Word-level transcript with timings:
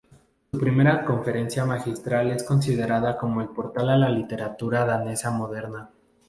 Su 0.49 0.57
primera 0.59 1.05
conferencia 1.05 1.63
magistral 1.63 2.31
es 2.31 2.43
considerada 2.43 3.15
como 3.19 3.39
el 3.41 3.49
portal 3.49 3.87
a 3.89 3.97
la 3.99 4.09
literatura 4.09 4.83
danesa 4.83 5.29
moderna. 5.29 5.91